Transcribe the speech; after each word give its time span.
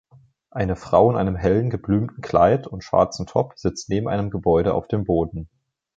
Eine 0.49 0.75
Frau 0.75 1.11
in 1.11 1.15
einem 1.15 1.35
hellen 1.35 1.69
geblümten 1.69 2.21
Kleid 2.23 2.65
und 2.65 2.83
schwarzen 2.83 3.27
Top 3.27 3.53
sitzt 3.59 3.87
neben 3.87 4.07
einem 4.07 4.31
Gebäude 4.31 4.73
auf 4.73 4.87
dem 4.87 5.03
Boden. 5.03 5.47